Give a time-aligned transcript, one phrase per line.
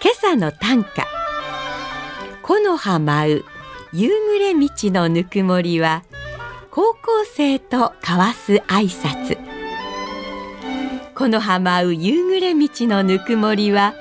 [0.00, 1.06] 今朝の短歌。
[2.42, 3.44] 木の葉舞う
[3.92, 6.04] 夕暮れ道のぬくもりは
[6.70, 9.36] 高校生と交わす挨拶。
[11.16, 13.94] 木の葉舞う夕暮れ道のぬくもりは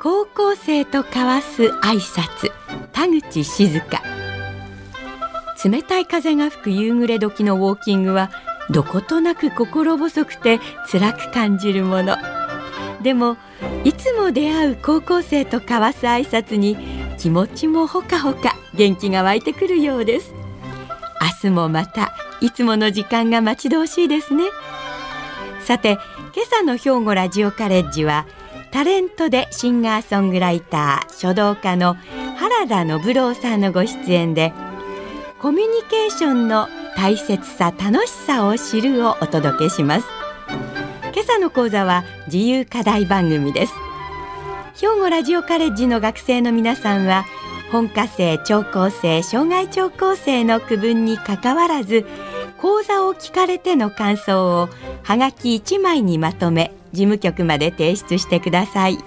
[0.00, 2.50] 高校生と交わす挨拶。
[2.92, 4.02] 田口静香。
[5.64, 8.32] 冷たい風が吹く夕暮れ時のウォーキングは
[8.70, 10.58] どことなく心細くて
[10.90, 12.16] 辛く感じるもの。
[13.02, 13.36] でも
[13.84, 16.76] いつも出会う高校生と交わす挨拶に
[17.18, 20.34] 気持ちもほかほか元気が湧いてくるようです。
[21.42, 24.44] 明日もまたいつもの時間が待ち遠しいですね。
[25.60, 25.98] さて
[26.34, 28.26] 今朝の兵庫ラジオカレッジは
[28.70, 31.96] タレントでシンガーソングライター書道家の
[32.36, 34.52] 原田信郎さんのご出演で
[35.40, 40.17] コミュニケーションの大切さ楽しさを知るをお届けします。
[41.18, 43.72] 今朝の講座は自由課題番組です。
[44.76, 47.24] 兵庫ラジオカレッジの学生の皆さんは
[47.72, 52.06] 本科生聴講生障害聴講生の区分にかかわらず
[52.58, 54.68] 講座を聞かれての感想を
[55.02, 58.98] はがき1枚にまとめ事務局まで提出してください。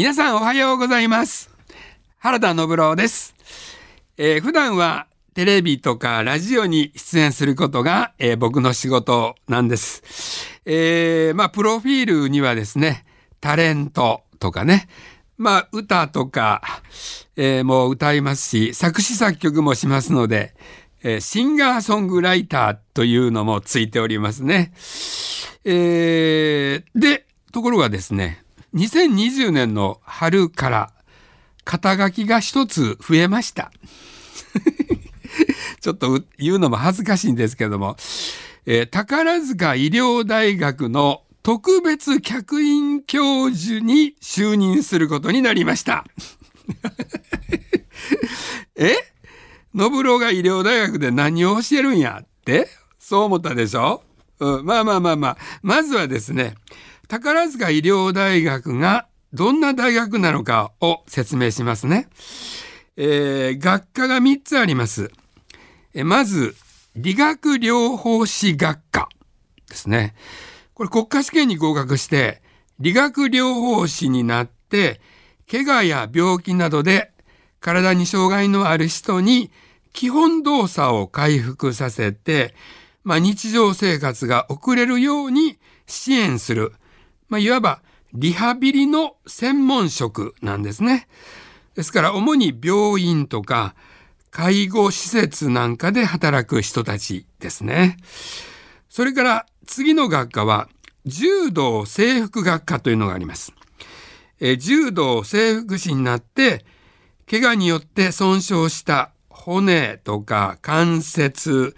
[0.00, 1.50] 皆さんおはようございます。
[2.20, 3.34] 原田信郎です。
[4.16, 10.02] えー普段はテレビとかラジオに出演することが、えー僕の仕事なんです。
[10.64, 13.04] えーまあ、プロフィールにはですね、
[13.42, 14.88] タレントとかね、
[15.36, 16.62] まあ、歌とか、
[17.36, 20.54] えーもう歌いますし、作詞作曲もしますので、
[21.02, 24.72] えーシンガーソングライターというのもついておりますね。
[25.66, 28.42] えーで、ところがですね、
[28.74, 30.92] 2020年の春から
[31.64, 33.70] 肩書きが一つ増えました。
[35.80, 37.96] ちょっと言うのも恥ずかしいんですけども、
[38.66, 46.04] えー宝塚医療大学の特別客員教授に就任することになりました。
[48.76, 48.94] え？
[49.74, 52.68] 信郎が医療大学で何を教えるんやって？
[52.98, 54.02] そう思ったでしょ、
[54.38, 55.36] うん、まあまあまあまあ。
[55.62, 56.54] まずはですね、
[57.10, 62.06] 宝塚医療大学がどんな大学なのかを説明しますね。
[62.96, 65.10] えー学科が3つあります。
[65.92, 66.54] えまず、
[66.94, 69.08] 理学療法士学科
[69.68, 70.14] ですね。
[70.72, 72.42] これ国家試験に合格して、
[72.78, 75.00] 理学療法士になって、
[75.50, 77.10] 怪我や病気などで
[77.58, 79.50] 体に障害のある人に
[79.92, 82.54] 基本動作を回復させて、
[83.02, 86.72] まあ、日常生活が送れるように支援する、
[87.30, 87.80] まあ、いわば
[88.12, 91.08] リハビリの専門職なんですね。
[91.74, 93.74] ですから主に病院とか
[94.30, 97.96] 介護施設なんかで働く人たちですね。
[98.88, 100.68] それから次の学科は
[101.06, 103.52] 柔道整復学科というのがあります。
[104.40, 106.64] え柔道整復師になって
[107.30, 111.76] 怪我によって損傷した骨とか関節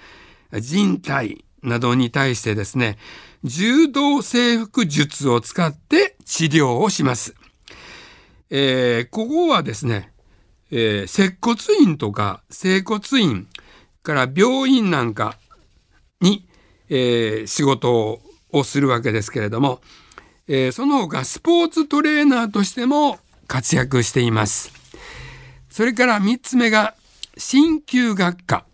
[0.52, 2.96] 人体などに対してですね
[3.44, 7.34] 柔道整復術を使って治療をします。
[8.50, 10.12] えーここはですね、
[10.70, 13.48] えー接骨院とか整骨院
[14.02, 15.36] から病院なんか
[16.20, 16.46] に、
[16.88, 18.20] えー仕事
[18.52, 19.80] をするわけですけれども、
[20.46, 24.70] えーその他スポーツトレーナーとしても活躍しています。
[25.68, 26.94] それから3つ目が
[27.36, 28.66] 鍼灸学科。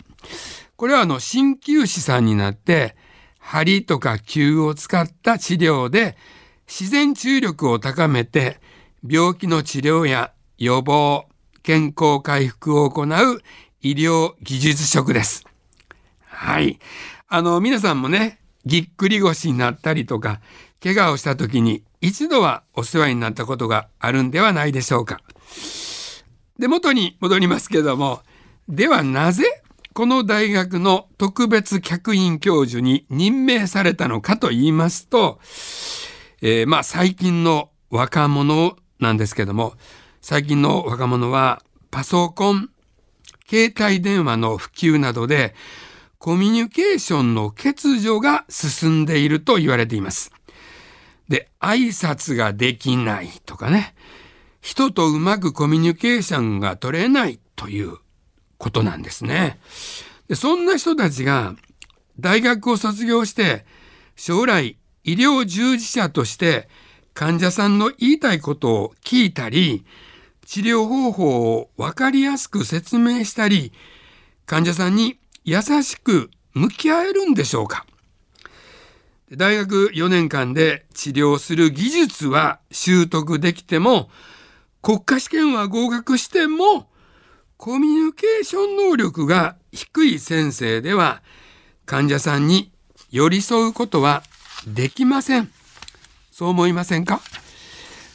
[0.76, 2.96] これはあの鍼灸師さんになって
[3.48, 6.18] 針とか灸を使った治療で
[6.68, 8.60] 自然治癒力を高めて
[9.08, 11.24] 病気の治療や予防、
[11.62, 13.06] 健康回復を行う
[13.80, 15.46] 医療技術職です。
[16.26, 16.78] はい。
[17.26, 20.42] あの、皆さんもね、ぎっくり腰になったりとか、
[20.82, 25.22] 怪我をした時に一度はお世話になったことがあるんではないでしょうか。
[26.58, 28.20] で、元に戻りますけども、
[28.68, 29.57] ではなぜ
[29.98, 35.40] この大学の特別客員教授に任命されたのかと言いますと、
[36.40, 39.74] えーまあ最近の若者なんですけども、
[40.20, 42.70] 最近の若者はパソコン、
[43.50, 45.56] 携帯電話の普及などで
[46.18, 50.30] コミュニケーションの欠如が進んでいると言われています。
[51.28, 53.96] で、挨拶ができないとかね、
[54.60, 57.96] 人とうまくコミュニケーションが取れないという
[58.58, 59.58] ことなんですね。
[60.28, 61.54] でそんな人たちが
[62.20, 63.64] 大学を卒業して
[64.16, 66.68] 将来医療従事者として
[67.14, 69.84] 患者さんの言いたいことを聞いたり、
[70.46, 73.72] 治療方法をわかりやすく説明したり、
[74.46, 77.86] 患者さんに優しく向き合えるんでしょうか
[79.32, 84.10] 大学4年間で治療する技術は習得できても、
[84.80, 86.88] 国家試験は合格しても、
[87.58, 91.22] コミュニケーション能力が低い先生では、
[91.86, 92.70] 患者さんに
[93.10, 94.22] 寄り添うことは
[94.68, 95.50] できません。
[96.30, 97.20] そう思いませんか？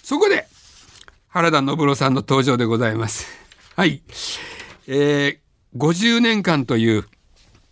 [0.02, 0.48] そこで、
[1.28, 3.28] 原田信郎さんの登場でございます。
[3.76, 4.02] はい。
[4.88, 7.06] えー、50年間という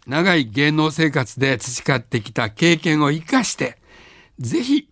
[0.08, 3.78] 長い芸能生活で培ってきた経験を生かして、
[4.40, 4.90] ぜひ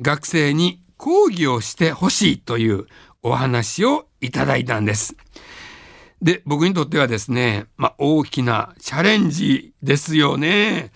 [0.00, 2.86] 学生に講義をしてほしいという
[3.22, 5.14] お話をいただいたんです。
[6.22, 10.92] で、僕にとってはですね、まあ、大きなチャレンジですよね。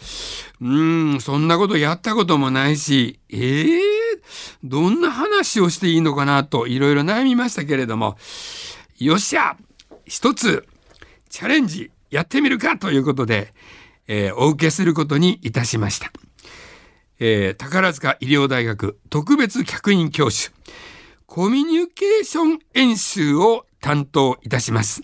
[0.61, 0.83] う
[1.17, 3.79] ん、そんなことやったこともないし、ええー、
[4.63, 8.17] どんな話をしていいのかなといろいろ悩みましたけれども、
[8.99, 9.57] よっしゃ
[10.05, 10.65] 一つ
[11.29, 13.53] チャレンジやってみるかということで、
[14.07, 16.13] えー、お受けすることにいたしました。
[17.19, 20.55] えー、宝塚医療大学特別客員教授、
[21.27, 25.03] コミュニケーション演習を担当いたします。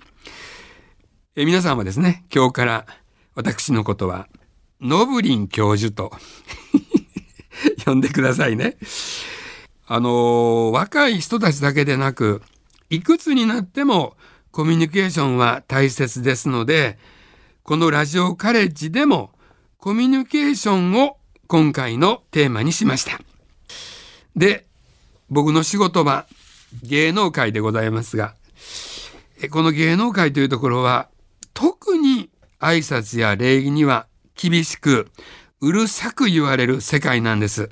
[1.34, 2.86] え、皆さんはですね、今日から
[3.34, 4.28] 私のことは、
[4.82, 6.12] ノブリン教授と
[7.86, 8.76] 呼んでくださいね。
[9.86, 12.42] あのー、若い人たちだけでなく、
[12.90, 14.14] いくつになっても
[14.50, 16.98] コミュニケーションは大切ですので、
[17.62, 19.32] このラジオカレッジでも
[19.78, 23.18] コミュニケーションを今回のテーマにしました。
[24.36, 24.66] で、
[25.30, 26.26] 僕の仕事は
[26.82, 28.34] 芸能界でございますが、
[29.50, 31.08] この芸能界というところは
[31.54, 35.10] 特に挨拶や礼儀には厳しく
[35.60, 37.70] うるさく言われる世界なんです。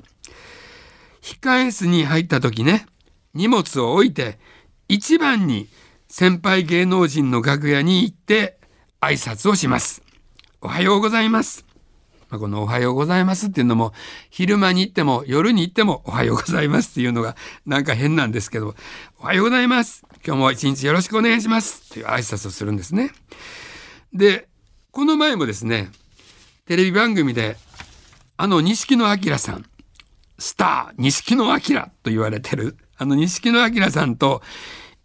[1.21, 2.85] 控え室に入った時ね、
[3.33, 4.39] 荷物を置いて
[4.87, 5.67] 一番に
[6.07, 8.57] 先輩芸能人の楽屋に行って
[8.99, 10.03] 挨拶をします。
[10.61, 11.65] おはようございます。
[12.29, 13.93] まあ、このおはようございますっていうのも
[14.29, 17.35] 昼間に行っても夜に行ってもおはようございますっていうのが
[17.65, 18.75] なんか変なんですけど、
[19.19, 20.05] おはようございます。
[20.25, 21.89] 今日も一日よろしくお願いします。
[21.91, 23.11] という挨拶をするんですね。
[24.13, 24.47] で、
[24.91, 25.89] この前もですね、
[26.65, 27.57] テレビ番組で
[28.37, 29.65] あの錦野明さん、
[30.37, 31.59] スター錦野明
[32.03, 34.41] と言われてるあの錦野明さんと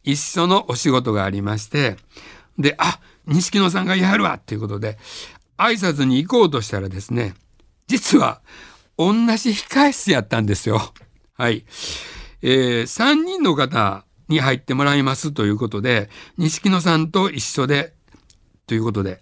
[0.03, 1.97] 一緒のお仕事がありまして、
[2.59, 4.99] で、あ、錦野さんがやるわっていうことで、
[5.59, 7.35] 挨拶に行こうとしたらですね、
[7.87, 8.41] 実は
[8.99, 10.81] 同じ控室やったんですよ。
[11.35, 11.65] はい。
[12.43, 16.09] えー、3人の方に入ってもらいますということで、
[16.39, 17.96] 錦野さんと一緒で、
[18.67, 19.21] ということで、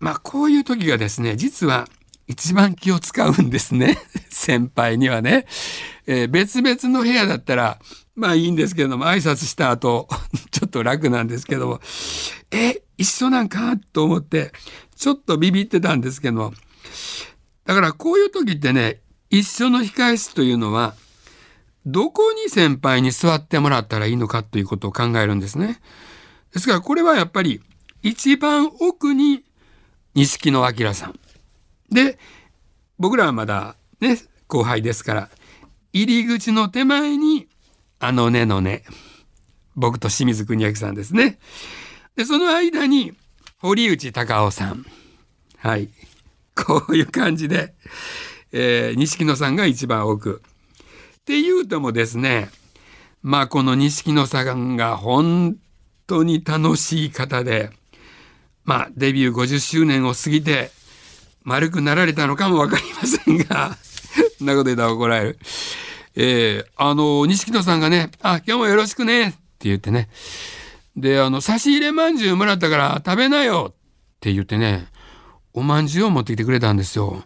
[0.00, 1.88] まあこういう時がですね、実は
[2.26, 3.98] 一番気を使うんですね。
[4.30, 5.46] 先輩にはね。
[6.06, 7.78] えー、別々の部屋だったら、
[8.14, 10.08] まあいいんですけども、挨拶した後、
[10.50, 11.80] ちょっと楽なんですけども、
[12.50, 14.52] え、一緒なんかと思って、
[14.96, 16.54] ちょっとビビってたんですけども、
[17.64, 20.94] だからこういう時ってね、一緒の控え室というのは、
[21.86, 25.80] どこに先輩に座ってもらったらいいのかということを考えるんですね。
[26.52, 27.60] ですからこれはやっぱり
[28.04, 29.44] 一番奥に
[30.14, 31.18] 錦野明さん。
[31.90, 32.18] で、
[32.98, 35.30] 僕らはまだね、後輩ですから、
[35.94, 37.48] 入り口の手前に
[37.98, 38.84] あのねのね、
[39.74, 41.38] 僕と清水国明さんですね。
[42.14, 43.14] で、その間に
[43.58, 44.84] 堀内隆夫さん。
[45.56, 45.88] はい。
[46.54, 47.72] こういう感じで、
[48.52, 50.42] えー、錦野さんが一番奥。
[51.20, 52.50] っていうともですね、
[53.22, 55.56] まあこの錦野さんが本
[56.06, 57.70] 当に楽しい方で、
[58.64, 60.70] まあデビュー50周年を過ぎて
[61.42, 63.76] 丸くなられたのかもわかりませんが、
[64.38, 65.38] そんなこと言ったら怒られる。
[66.16, 69.36] えー、あの、錦野さんがね、あ、今日もよろしくねって
[69.68, 70.08] 言ってね。
[70.96, 73.74] で、あの、差し入れまんじゅうもらったから食べなよっ
[74.20, 74.86] て言ってね、
[75.52, 77.24] おまんじゅうを持ってきてくれたんですよ。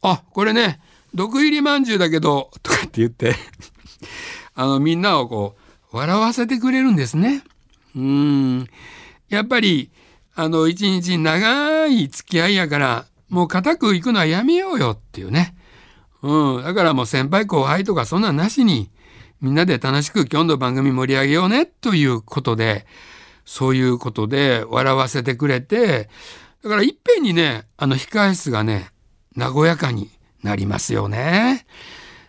[0.00, 0.80] あ、これね、
[1.14, 3.36] 毒入りまんじゅうだけど、とかって言って
[4.54, 5.56] あの、みんなをこ
[5.92, 7.44] う、笑わせてくれるんですね。
[7.94, 8.66] うん。
[9.28, 9.90] やっぱり、
[10.34, 15.54] あの、一日長い付き合いやから、もう固く行くのはやめようよっていうね。
[16.22, 16.62] うん。
[16.62, 18.90] だからもう先輩後輩とかそんなんなしに、
[19.40, 22.86] みんなで楽しく今日の番組盛り上げようねということで、
[23.44, 26.08] そういうことで笑わせてくれて、
[26.62, 28.90] だからいっぺんにね、あの控え室がね、
[29.36, 30.10] 和やかに
[30.42, 31.66] なりますよね。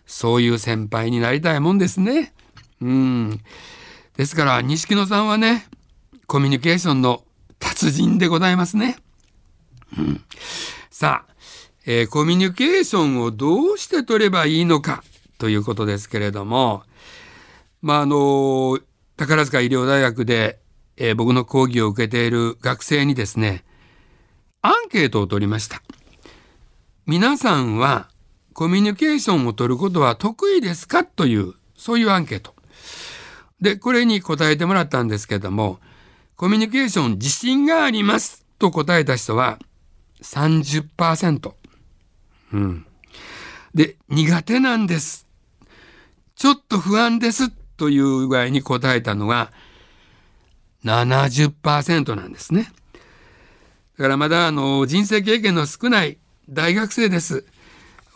[0.06, 2.34] そういう先輩になりたいもんですね。
[2.82, 3.40] うん。
[4.18, 5.68] ですから、錦野さんはね、
[6.28, 7.24] コミュニケーションの
[7.64, 8.98] 達人でございますね。
[9.98, 10.22] うん、
[10.90, 11.34] さあ、
[11.86, 15.04] えー、コミュニケーションをどうして取ればいいのか
[15.38, 16.84] ということですけれども、
[17.82, 18.80] まあ、あの、
[19.18, 20.60] 宝塚医療大学で、
[20.98, 23.64] えー、僕の講義を受けている学生にですね、
[24.62, 25.82] アンケートを取りました。
[27.06, 28.10] 皆さんは
[28.54, 32.56] コミュニケーションを取ることは得意ですかという、そういうアンケート。
[33.60, 35.80] で、これに答えてもらったんですけども、
[36.44, 39.60] コミュニケーション自信がありますと答えた人は
[40.22, 41.54] 30%。
[42.52, 42.86] うん。
[43.74, 45.26] で、苦手なんです。
[46.36, 49.54] ちょっと不安ですという具合に答えたのが
[50.84, 52.74] 70%なんですね。
[53.98, 56.18] だからまだあの人生経験の少ない
[56.50, 57.46] 大学生です。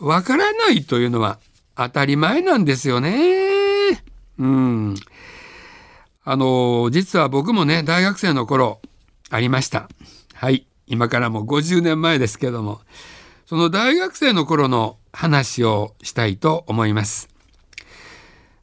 [0.00, 1.38] わからないというのは
[1.76, 4.04] 当たり前なんですよね。
[4.38, 4.96] うん。
[6.30, 8.82] あの、実は僕もね、大学生の頃
[9.30, 9.88] ありました。
[10.34, 10.66] はい。
[10.86, 12.82] 今からも50年前ですけども、
[13.46, 17.30] その大学生の頃の話をしたいと思います。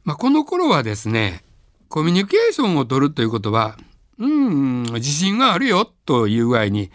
[0.04, 1.42] まあ、この頃はですね、
[1.90, 3.80] コミュニケーションを取るということは、
[4.20, 6.92] うん、自信があるよという具合に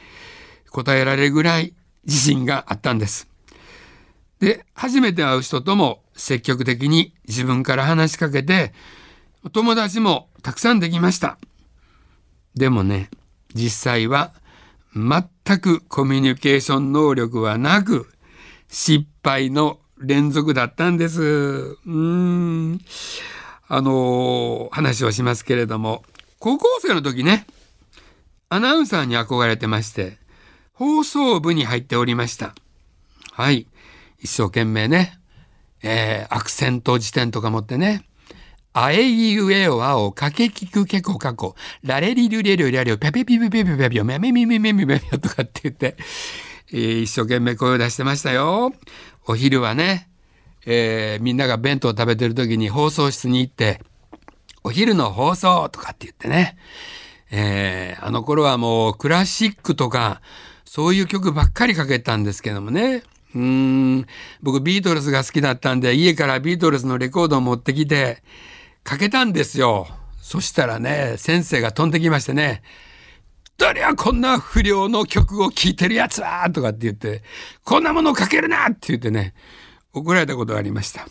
[0.70, 1.74] 答えられるぐらい
[2.06, 3.26] 自信があったんです。
[4.38, 8.72] で、初めて会う人とも積極的に自分から話しかけて、
[9.42, 11.38] お友達もたくさんできました。
[12.54, 13.10] でもね、
[13.54, 14.32] 実際は
[14.94, 18.08] 全くコミュニケーション能力はなく、
[18.68, 21.22] 失敗の連続だったんです。
[21.22, 22.80] うーん。
[23.68, 26.04] あのー、話をしますけれども、
[26.38, 27.46] 高校生の時ね、
[28.48, 30.18] アナウンサーに憧れてまして、
[30.72, 32.54] 放送部に入っておりました。
[33.32, 33.66] はい。
[34.18, 35.18] 一生懸命ね、
[35.82, 38.04] えー、アクセント辞典とか持ってね、
[38.72, 45.96] あえいうえおあお、かけきくけこかこ、られりるれるりゃりょ、ぺぺぴぴぴぴぴぴめめみみみみみとかって言って、
[46.72, 48.72] えー、一生懸命声を出してましたよ。
[49.26, 50.08] お昼はね、
[50.66, 53.80] えー、みんなが弁当を食べてる時に放送室に行って、
[54.62, 56.56] お昼の放送とかって言ってね、
[57.32, 60.20] えー、あの頃はもうクラシックとか、
[60.64, 63.02] そういう曲ばっかりかけたんですけどもね、
[63.34, 64.06] うーん、
[64.42, 68.22] 僕ビートルズが好きだったんで、家からビートルズのレコードを持ってきて、
[68.84, 69.88] かけたんですよ。
[70.20, 72.62] そしたらね、先生が飛んできましてね、
[73.58, 77.22] 誰はこんな不良の曲を聴いてるやつはとかって言って、
[77.62, 79.34] こんなものをかけるなって言ってね、
[79.92, 81.06] 怒られたことがありました。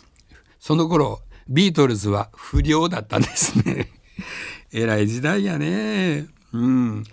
[0.58, 3.88] その頃、ビートルズは不良だったんですね。
[4.72, 6.26] 偉い時代やね。
[6.52, 7.04] うん。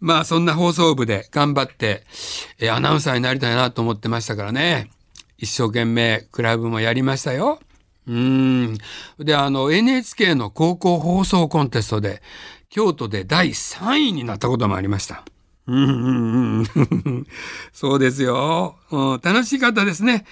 [0.00, 2.06] まあそんな放送部で頑張って、
[2.58, 4.90] えアナウンサーになりたいなと思ってましたからね。
[5.38, 7.60] 一生懸命クラブもやりましたよ。
[8.08, 8.78] うん。
[9.18, 12.22] で、あの NHK の高校放送コンテストで
[12.70, 15.24] 京都で第3位になったこともありました。
[15.66, 17.26] うんうんうん。
[17.72, 19.20] そうですよ、うん。
[19.22, 20.24] 楽しい方ですね。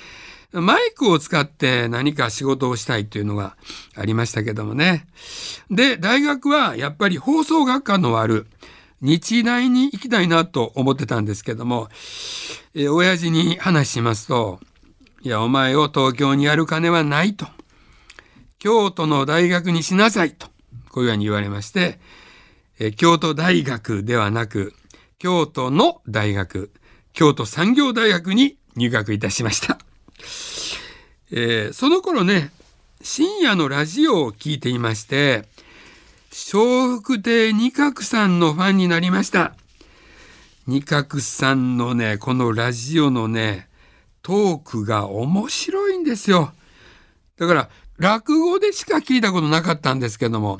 [0.52, 3.56] マイクを使って何か仕事をしたいというのが
[3.95, 5.06] ありましたけどもね。
[5.71, 8.47] で、大学はやっぱり放送学科のある
[9.02, 11.88] 日大に行きたいなと思ってたんですけども、
[12.75, 14.61] え、親父に話しますと、
[15.23, 17.47] いや、お前を東京にやる金はないと。
[18.66, 20.49] 京都の大学にしなさいと。
[20.90, 22.00] こういうふうに言われまして、
[22.80, 24.75] え、京都大学ではなく、
[25.20, 26.73] 京都の大学、
[27.12, 29.78] 京都産業大学に入学いたしました。
[31.30, 32.50] えー、その頃ね、
[33.02, 35.44] 深夜のラジオを聞いていまして、
[36.52, 39.54] 笑福亭二角さんのファンになりました。
[40.66, 43.68] 二角さんのね、このラジオのね、
[44.23, 46.52] トークが面白いんですよ。
[47.37, 50.58] だから、落語でしか聞いたことなかったんですけども、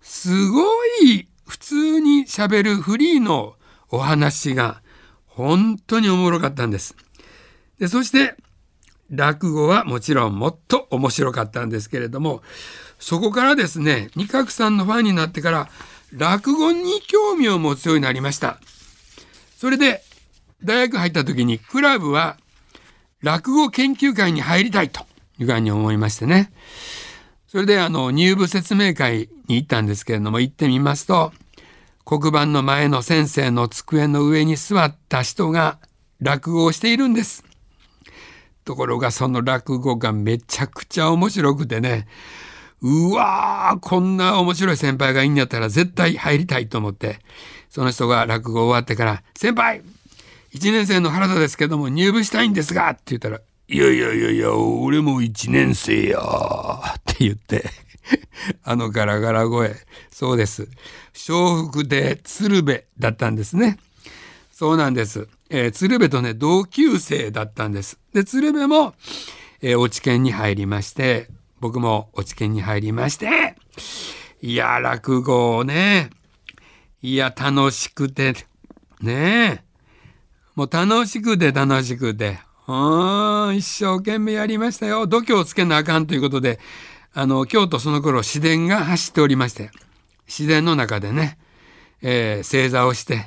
[0.00, 0.64] すご
[1.02, 3.54] い普通に喋るフリーの
[3.90, 4.82] お話が
[5.26, 6.96] 本当におもろかったんです。
[7.78, 8.36] でそして、
[9.10, 12.42] 落語はもちろんもっと面白かったんですけれども、
[12.98, 15.68] そこからですね、二角さんのファンになってから、
[16.12, 18.58] 落語に興味を持つようになりました。
[19.56, 20.02] それで、
[20.62, 22.38] 大学入った時に、クラブは
[23.22, 25.06] 落語研究会に入りたいと
[25.38, 26.52] いうふうに思いましてね。
[27.46, 31.32] それで、あの、入部説明会に行ったんですけれども、行ってみますと、
[32.04, 35.78] 黒板の前の先生の机の上に座った人が
[36.20, 37.44] 落語をしているんです。
[38.64, 42.06] ところがその落語がめちゃくちゃ面白くてね、
[42.86, 47.18] うわーこんな面白い先輩がいいんやったら絶対入りたいと思って
[47.70, 49.82] その人が落語終わってから「先輩
[50.52, 56.20] 1年生の原田ですけども入部したいんですが」って言ったら「いやいやいやいや俺も1年生や」
[56.98, 57.64] って言って
[58.62, 59.74] あのガラガラ声。
[60.10, 60.68] そうです。
[61.28, 63.78] 笑福で鶴瓶だったんですね。
[64.52, 67.98] そうなんです、えー鶴瓶とね同級生だったんです。
[68.12, 68.94] で鶴瓶も、
[69.62, 71.28] えー、落研に入りまして
[71.60, 73.56] 僕も落研に入りまして
[74.42, 76.10] いや落語をね
[77.02, 78.34] いや楽しくて
[79.00, 79.64] ね
[80.54, 85.06] もう楽しくて楽しくてうん一生懸命やりましたよ。
[85.06, 86.58] 度胸をつけなあかんということで
[87.12, 89.70] あの京都その頃市電が走っておりまして
[90.26, 91.38] 自然の中でね、
[92.00, 93.26] えー正座をして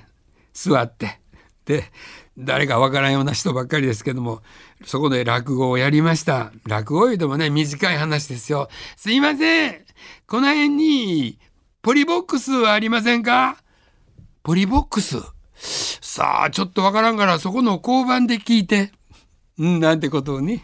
[0.53, 1.19] 座って
[1.65, 1.83] で
[2.37, 4.41] 誰かわからんような人ばっかりですけども
[4.85, 6.51] そこで落語をやりました。
[6.65, 8.69] 落語言うてもね短い話ですよ。
[8.95, 9.85] すいません。
[10.27, 11.39] この辺に
[11.81, 13.57] ポリボックスはありませんか？
[14.43, 15.17] ポリボックス？
[15.55, 18.91] さあちょっとわからんからそこの交番で聞いて。
[19.57, 20.63] なんてことをね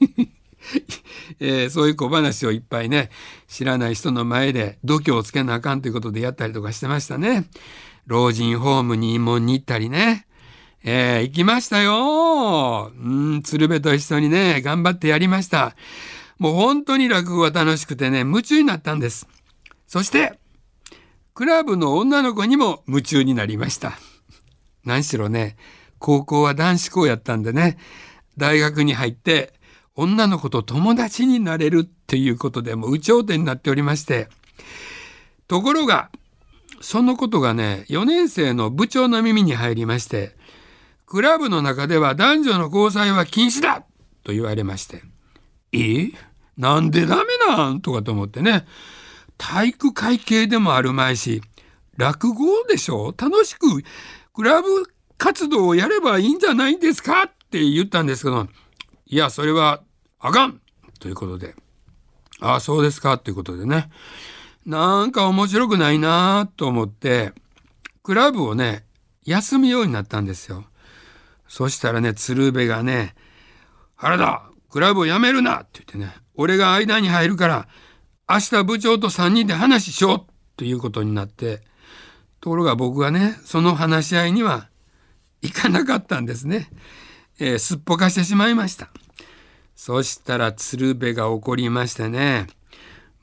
[1.40, 3.10] えーそういう小話をいっぱいね
[3.48, 7.46] 知らない人の前で度胸をつけなあかんということでやったりとかしてましたね。
[8.06, 10.26] 老人ホームに慰問に行ったりね。
[10.84, 12.92] えー行きましたよ。
[12.94, 15.74] うん、鶴瓶と一緒にね、頑張ってやりました。
[16.38, 19.26] もう本当に落語が楽しくてね、夢中になったんです。
[19.86, 20.38] そして、
[21.32, 23.98] クラブの女の子にも夢中になりました。
[24.84, 25.56] 何しろね、
[25.98, 27.78] 高校は男子校やったんでね、
[28.36, 29.52] 大学に入って
[29.96, 34.28] 女の子と友達になれるっていうことでもう有頂天になっておりまして、
[35.46, 36.10] ところが、
[36.80, 40.36] そのことがね、4年生の部長の耳に入りまして、
[41.06, 43.84] クラブの中では男女の交際は禁止だ
[44.24, 45.02] と言われまして、
[45.72, 46.08] え？
[46.56, 47.80] なんでダメなん？
[47.80, 48.66] とかと思ってね、
[49.38, 51.42] 体育会系でもあるまいし、
[51.96, 53.14] 落語でしょ？
[53.16, 53.66] 楽しく
[54.32, 54.68] クラブ
[55.16, 57.30] 活動をやればいいんじゃないんですか？
[57.54, 58.48] って言ったんですけど、
[59.06, 59.80] いや、それは
[60.18, 60.60] あかん！
[60.98, 61.54] ということで、
[62.40, 63.16] ああ、そうですか！
[63.16, 63.90] ということでね、
[64.66, 67.32] なんか面白くないなと思って、
[68.02, 68.84] クラブをね、
[69.24, 70.64] 休むようになったんですよ。
[71.46, 73.14] そしたらね、鶴瓶がね、
[73.94, 75.60] 原田、クラブを辞めるな！
[75.60, 77.68] って言ってね、俺が間に入るから、
[78.28, 80.18] 明日部長と3人で話しよう！
[80.18, 80.24] っ
[80.56, 81.62] ていうことになって、
[82.40, 84.68] ところが僕がね、その話し合いには
[85.40, 86.68] 行かなかったんですね。
[87.38, 88.90] えーすっぽかしてしまいました。
[89.74, 92.46] そしたら鶴瓶が怒りましてね、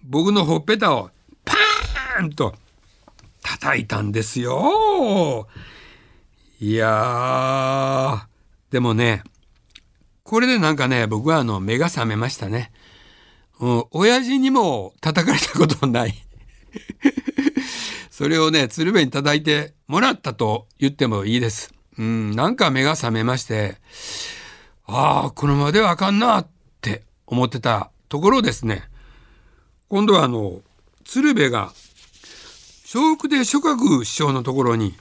[0.03, 1.09] 僕のほっぺたを
[1.45, 2.55] パーンと
[3.41, 5.47] 叩いたんですよ。
[6.59, 9.23] いやー、でもね、
[10.23, 12.71] これでなんかね、僕はあの目が覚めましたね。
[13.59, 16.13] うん、親父にも叩かれたことない。
[18.11, 21.73] それをね、鶴瓶に叩いてもらったと言ってもいいです。
[22.01, 23.77] うん、なんか目が覚めまして、
[24.87, 26.47] ああ、このままではあかんなっ
[26.81, 28.89] て思ってたところですね。
[29.87, 30.61] 今度はあの、
[31.05, 31.71] 鶴瓶が、
[32.91, 34.95] 笑福亭諸角師匠のところに、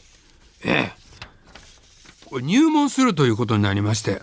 [0.63, 0.93] え
[2.35, 4.21] え、入門するということになりまして、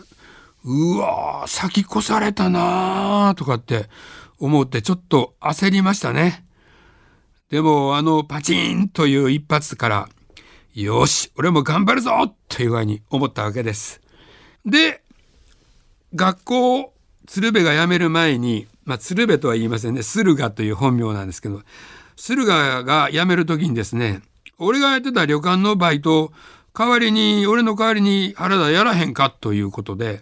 [0.63, 3.89] うわー、先越されたなーとかって
[4.37, 6.45] 思ってちょっと焦りましたね。
[7.49, 10.09] でもあのパチンという一発から、
[10.79, 13.99] よし、俺も頑張るぞというふうに思ったわけです。
[14.63, 15.01] で、
[16.13, 16.93] 学校を
[17.25, 21.61] 鶴瓶が辞める前に、まあ、鶴瓶とは言いませんね駿河という本名なんですけど
[22.15, 24.21] 駿河が辞める時にですね
[24.57, 26.31] 俺がやってた旅館のバイト
[26.73, 30.21] 代わりに俺の代わりに原田やらへんかということで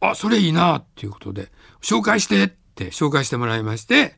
[0.00, 1.48] あそれいいなっていうことで
[1.82, 4.14] 紹介してって紹介してもらいまして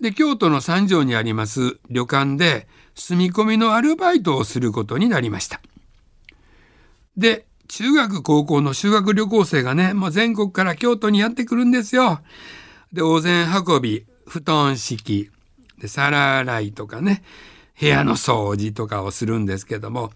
[0.00, 5.60] で京都の三条にあります旅館で住み込みのアルバイトをすることになりました。
[7.16, 12.20] で中学高校の修学旅行生がねもう全国から京都にやってくるんですよ。
[12.92, 15.30] でお膳運び布団敷き
[15.80, 17.22] で皿洗いとかね
[17.78, 20.12] 部屋の掃除とかをするんですけども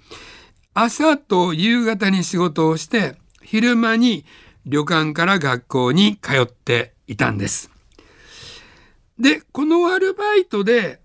[0.74, 4.24] 朝と夕方に仕事をして昼間に
[4.66, 7.70] 旅館から学校に通っていたんです。
[9.18, 11.00] でこのアルバイトで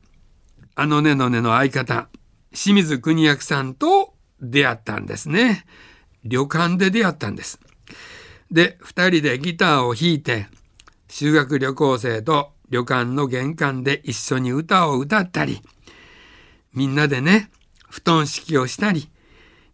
[0.76, 2.10] あのねのねの相方
[2.52, 5.66] 清水国役さんと出会ったんですね。
[6.24, 7.60] 旅館で出会ったんです。
[8.52, 10.48] で二人でギターを弾いて
[11.10, 15.62] 修学旅行生と旅館の玄関で一緒に歌を歌ったり
[16.74, 17.50] みんなでね
[17.90, 19.10] 布団敷きをしたり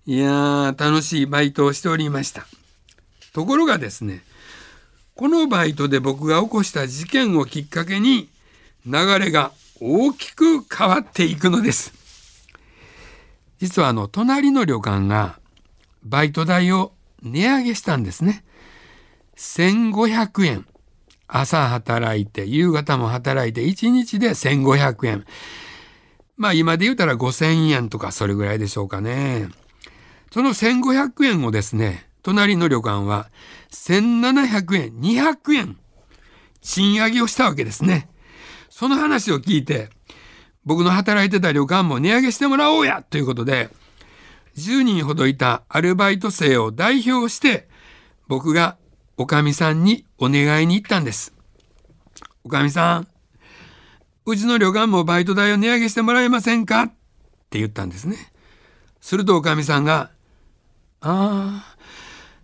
[0.05, 2.45] いやー楽しいバイトをしておりました。
[3.33, 4.23] ところがですね
[5.15, 8.29] このバイトで僕が起こした事件をきっかけに
[8.85, 11.93] 流れが大きく変わっていくのです。
[13.59, 15.39] 実はあの隣の旅館が
[16.03, 18.43] バイト代を値上げしたんですね。
[19.37, 20.65] 1500円。
[21.27, 25.25] 朝働いて夕方も働いて1日で1500円。
[26.37, 29.49] まあ今で言うたら5000円とかそれぐらいでしょうかね。
[30.31, 33.29] その1500円をですね隣の旅館は
[33.71, 35.77] 1700円200円
[36.61, 38.09] 賃上げをしたわけですね。
[38.79, 39.89] その話を聞いて
[40.63, 43.67] 僕の働いてた旅館も値上げしてもらおうやということで
[44.55, 47.67] 10人ほどいたアルバイト生を代表して
[48.29, 48.77] 僕が
[49.17, 51.33] おかみさんにお願いに行ったんです。
[52.45, 53.07] おかみさん、
[54.25, 56.83] うちの旅館もバイト代を値上げしてもらえませんか？
[56.83, 56.87] っ
[57.49, 58.15] て言ったんですね。
[59.01, 60.09] するとおかみさんが、
[61.01, 61.77] ああ、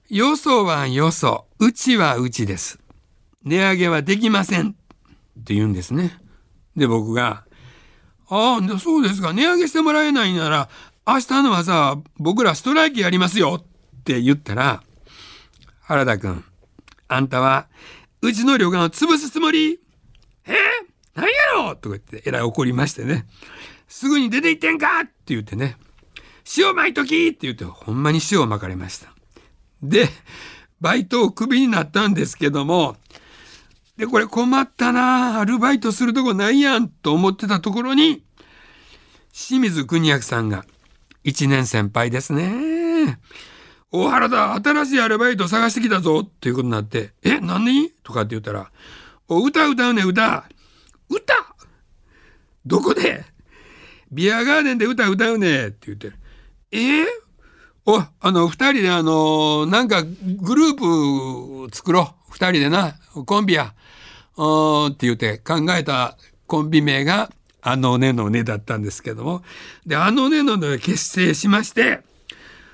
[0.09, 2.77] よそはよそ、うちはうちです。
[3.45, 4.71] 値上げはできません。
[4.71, 6.24] って言うんですね。
[6.75, 7.45] で、僕が、
[8.27, 9.33] ああ、そうですか。
[9.33, 10.69] 値上げしてもらえないなら、
[11.07, 14.83] 明日の朝、僕らストライキやりますよって言ったら、
[15.81, 16.43] 原田くん、
[17.07, 17.67] あんたは、
[18.21, 19.79] うちの旅館を潰すつもり？
[20.47, 20.51] え？
[20.51, 20.55] ー、
[21.13, 21.71] 何やろ？
[21.73, 23.27] うとか言って、えらい怒りましてね。
[23.87, 25.01] すぐに出て行ってんか？
[25.01, 25.77] って言ってね。
[26.57, 27.27] 塩まいとき？
[27.27, 29.13] って言って、ほんまに塩をまかれました。
[29.83, 30.09] で、
[30.81, 32.97] バイトをクビになったんですけども、
[33.97, 38.23] で、これ困ったなアルバイトするとこないやんと思ってたところに、
[39.33, 40.65] 清水国明さんが、
[41.23, 43.19] 一年先輩ですね。
[43.91, 48.71] 大原だ、新しいアルバイト探してきたぞっていうことになって、え、何とかって言ったら、
[49.27, 50.45] お、歌歌うね、歌。
[51.09, 51.33] 歌
[52.65, 53.23] どこで
[54.11, 56.11] ビアガーデンで歌歌うねって言って。
[56.71, 57.05] えー、
[57.85, 62.31] お、あの、二人であの、なんかグループ作ろう。
[62.31, 62.95] 二人でな、
[63.25, 63.73] コンビや。
[64.37, 66.17] うんって言って考えた
[66.47, 69.43] コンビ名が、あのねのねだったんですけども。
[69.85, 72.01] で、あのねのね結成しまして、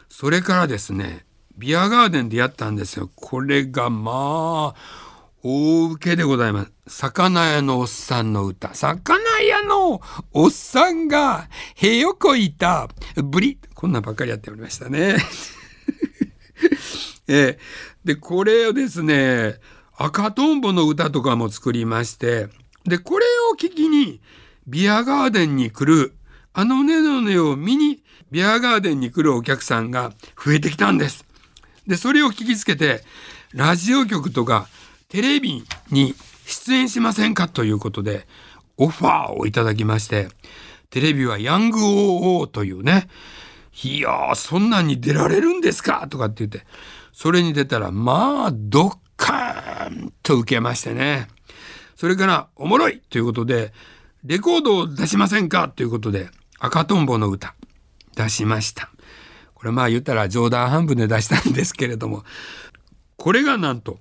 [0.10, 1.26] それからですね、
[1.58, 3.10] ビアガーデンでやったんですよ。
[3.15, 5.11] これがまあ、
[5.43, 6.71] 大受けでございます。
[6.88, 8.75] 魚屋のおっさんの歌。
[8.75, 9.99] 魚屋の
[10.34, 13.58] おっさんが、へよこいた、ぶり。
[13.73, 15.17] こんなんばっかりやっておりましたね。
[17.27, 19.56] えー、で、これをですね、
[19.97, 22.49] 赤とんぼの歌とかも作りまして、
[22.86, 24.21] で、これを聞きに、
[24.67, 26.13] ビアガーデンに来る、
[26.54, 31.25] あのねのねを見にビアガーデンに来るお客さんが増えてきたんです。
[31.88, 33.04] で、それを聞きつけて、
[33.54, 34.67] ラジオ局とか
[35.12, 38.26] テレビに出演しませんかということで、
[38.78, 40.30] オファーをいただきまして、
[40.89, 43.10] テレビはヤング OO というね、
[43.84, 46.65] いやー、そんなんに出られるんですかとかって言って、
[47.12, 51.28] それに出たら、まあ、ドッカーンと受けましてね。
[51.97, 53.74] それから、おもろいということで、
[54.24, 57.54] レコードを出しませんかということで、赤とんぼの歌。
[58.15, 58.89] 出しました。
[59.56, 62.24] これまあ言ったら冗談半分で出したんですけれども、
[63.17, 64.00] これがなんと、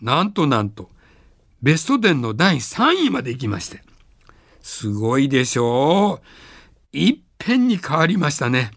[0.00, 0.90] なんとなんと、
[1.62, 3.82] ベスト10の第3位まで行きまして、
[4.60, 6.20] すごいでしょ
[6.92, 6.96] う。
[6.96, 8.70] いっぺんに変わりましたね。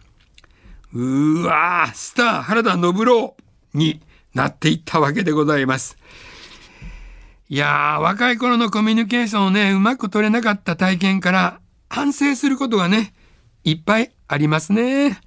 [0.93, 3.35] うわ、スター原田信郎
[3.73, 4.01] に
[4.33, 5.97] なっていったわけでございます。
[7.49, 13.13] いやー、若い頃のコミュニケーションをね、うまく取れなかった体験から反省することがね、
[13.63, 15.19] いっぱいありますね。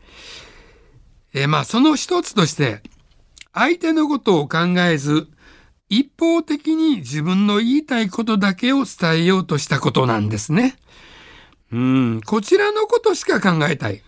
[1.35, 2.83] え、まあその一つとして
[3.53, 5.29] 相手のことを考えず
[5.89, 10.77] 一方的に自分の言いたいことだけを伝えようとしたことなんですね。
[11.73, 14.03] うん、こちらのことしか考えたい。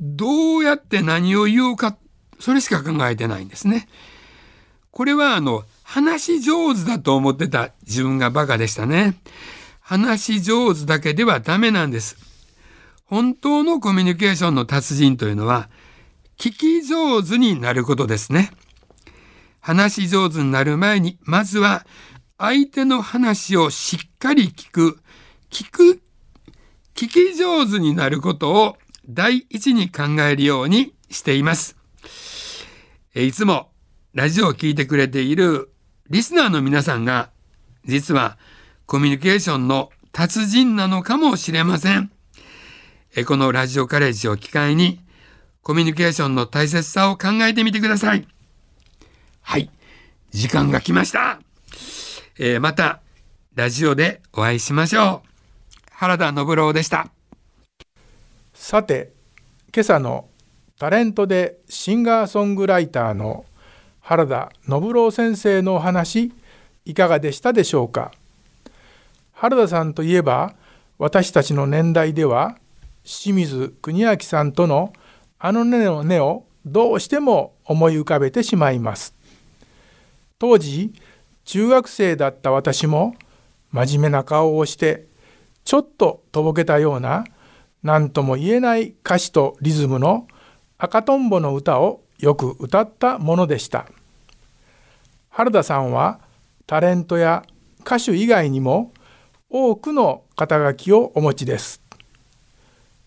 [0.00, 1.96] どうやって何を言おうか、
[2.38, 3.88] それしか考えてないんですね。
[4.90, 9.16] これはあの、話し上手だと思ってた自分がバカでしたね。
[9.80, 12.16] 話し上手だけではダメなんです。
[13.06, 15.70] 本当のコミュニケーションの達人というのは、
[16.36, 18.50] 聞き上手になることですね。
[19.68, 21.84] 話し上手になる前に、まずは
[22.38, 24.98] 相手の話をしっかり聞く、
[25.50, 26.00] 聞く、
[26.94, 31.76] 聞き上手になることを第一に考えるようにしています。
[33.14, 33.68] いつも
[34.14, 35.70] ラジオを聴いてくれている
[36.08, 37.28] リスナーの皆さんが、
[37.84, 38.38] 実は
[38.86, 42.10] コミュニケーションの達人なのかもしれません。
[43.26, 44.98] このラジオカレッジを機会に
[45.60, 48.26] コミュニケーションの大切さを考えてみてください。
[49.48, 49.70] はい。
[50.30, 51.40] 時間が来ました。
[52.38, 53.00] えー、また
[53.54, 55.28] ラジオでお会いしましょう。
[55.90, 57.08] 原田信郎でした。
[58.52, 59.10] さて、
[59.74, 60.28] 今朝の
[60.78, 63.46] タレントでシンガーソングライターの
[64.00, 66.30] 原田信郎先生のお話
[66.84, 68.12] いかがでしたでしょうか？
[69.32, 70.56] 原田さんといえば
[70.98, 72.58] 私たちの年代では
[73.02, 74.92] 清水国明さんとの
[75.38, 79.16] あの根の根をどうしても思い浮かべてしまいます
[80.38, 80.92] 当時
[81.44, 83.14] 中学生だった私も
[83.72, 85.06] 真面目な顔をして
[85.64, 87.24] ちょっととぼけたような
[87.82, 90.26] 何とも言えない歌詞とリズムの
[90.78, 93.86] 赤とんぼの歌をよく歌ったものでした。
[95.30, 96.20] 原田さんは
[96.66, 97.44] タレントや
[97.80, 98.92] 歌手以外にも
[99.50, 101.82] 多くの肩書きをお持ちです。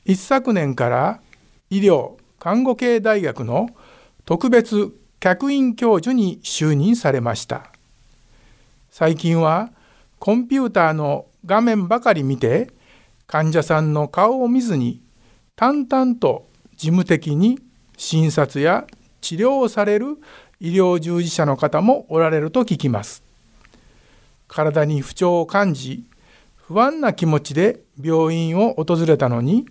[0.06, 1.22] 一昨年から
[1.70, 3.70] 医療看護系大学の
[4.26, 7.72] 特別客員教授に就任されました。
[8.90, 9.70] 最近は
[10.18, 12.72] コンピューターの画面ばかり見て
[13.28, 15.00] 患者さんの顔を見ずに
[15.56, 17.60] 淡々と事務的に
[17.98, 18.88] 診察や
[19.22, 20.18] 治療をされる
[20.60, 23.24] 医療従事者の方もおられると聞きます。
[24.48, 26.04] 体に不調を感じ
[26.56, 29.68] 不安な気持ちで病院を訪れたのに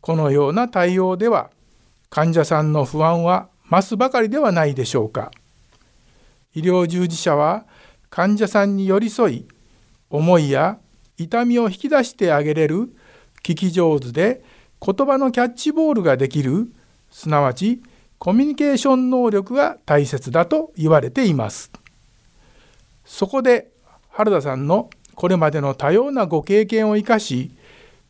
[0.00, 1.50] このような対応では
[2.08, 5.30] 患者さんの不安は増すばかりではないでしょうか。
[6.54, 7.66] 医療従事者は
[8.08, 9.46] 患者さんに寄り添い
[10.08, 10.78] 思いや
[11.18, 12.94] 痛みを引き出してあげれる
[13.42, 14.42] 聞き上手で
[14.80, 16.72] 言葉のキャッチボールができる
[17.10, 17.82] すなわち
[18.18, 21.70] コミュニケーション能力が大切だと言われています。
[23.04, 23.68] そこで
[24.08, 27.50] 原田さんのこれまでの多様なご経験を生かし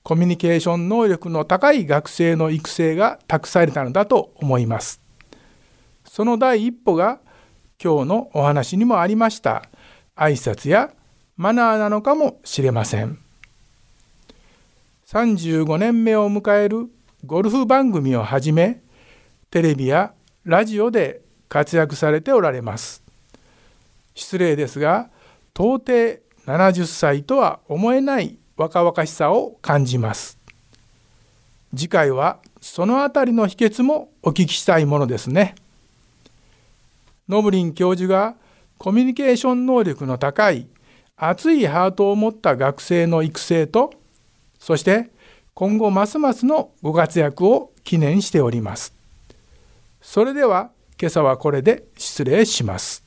[0.02, 5.05] コミュニケーション能力の高い学生の育成が託されたのだと思います。
[6.16, 7.20] その第一歩が
[7.78, 9.68] 今日のお話にもありました。
[10.16, 10.90] 挨拶や
[11.36, 13.18] マナーなのかもしれません。
[15.08, 16.90] 35年目を迎える
[17.26, 18.80] ゴルフ番組をはじめ
[19.50, 20.14] テレビや
[20.46, 23.02] ラジオで活躍されておられます。
[24.14, 25.10] 失礼ですが
[25.52, 30.38] 到底70歳とは思えない若々しさを感じます。
[31.76, 35.56] 次回はそのあたりの秘訣もお聞きしたいものですね。
[37.28, 38.36] ノブリン教授が
[38.78, 40.68] コミュニケーション能力の高い
[41.16, 43.92] 熱いハートを持った学生の育成と
[44.58, 45.10] そして
[45.54, 48.92] 今後ますますのご活躍を記念しております。
[50.02, 53.05] それでは今朝はこれで失礼します。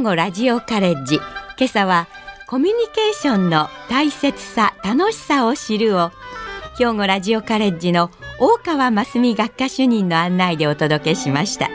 [0.00, 1.16] 兵庫ラジオカレッジ。
[1.16, 2.08] 今朝は
[2.46, 6.10] コミュニケーションの大切さ楽しさを知るを
[6.78, 11.68] 兵庫ラジオカレッジの大川真澄学科主任の案内でお届けしました。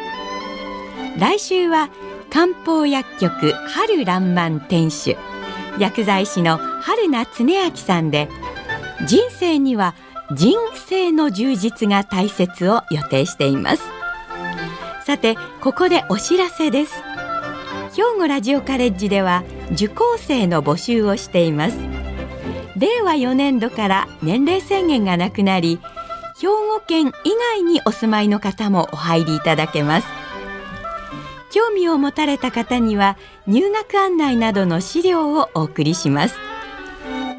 [1.19, 1.91] 来週は
[2.31, 5.15] 漢方薬局春らんまん店主
[5.77, 8.27] 薬剤師の春名恒明さんで
[9.05, 9.93] 人生には
[10.33, 13.83] 人生の充実が大切を予定しています。
[15.05, 16.95] さてここでお知らせです。
[17.95, 21.77] 兵庫ラジオカレッジでは受講生の募集をしています。
[22.77, 25.79] 令和4年度から年齢制限がなくなり
[26.37, 30.07] 兵庫県以外にお住まいの方もお入りいただけます。
[31.53, 33.15] 興味を持たれた方には
[33.47, 36.35] 入学案内などの資料をお送りします。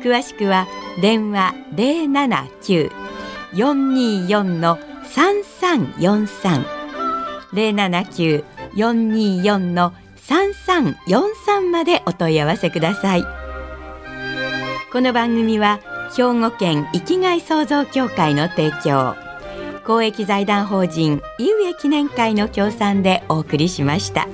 [0.02, 0.66] 詳しくは
[1.02, 1.52] 電話
[3.52, 6.64] 079-424の3343
[7.52, 9.92] 079-424の
[10.28, 13.24] 3343までお問い合わせください
[14.92, 15.80] この番組は
[16.16, 19.14] 兵庫県生きがい創造協会の提供
[19.84, 24.26] 公益財団法人井上記念会の協賛でお送りしました。